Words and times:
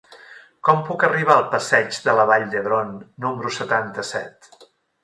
Com 0.69 0.79
puc 0.87 1.05
arribar 1.07 1.35
al 1.35 1.45
passeig 1.53 2.01
de 2.09 2.17
la 2.21 2.27
Vall 2.33 2.49
d'Hebron 2.55 2.91
número 3.29 3.57
setanta-set? 3.61 4.55